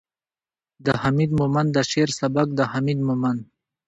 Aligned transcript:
،د 0.85 0.87
حميد 1.01 1.31
مومند 1.39 1.69
د 1.73 1.77
شعر 1.91 2.09
سبک 2.19 2.47
،د 2.57 2.59
حميد 2.71 2.99
مومند 3.07 3.41